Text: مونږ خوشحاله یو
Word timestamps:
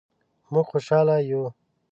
مونږ 0.51 0.65
خوشحاله 0.71 1.15
یو 1.29 1.43